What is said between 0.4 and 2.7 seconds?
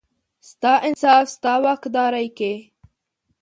ستا انصاف، ستا واکدارۍ کې،